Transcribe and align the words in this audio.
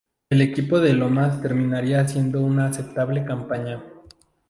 El 0.31 0.41
equipo 0.41 0.79
de 0.79 0.93
Lomas 0.93 1.43
terminaría 1.43 2.01
haciendo 2.01 2.41
una 2.41 2.65
aceptable 2.65 3.23
campaña. 3.23 3.83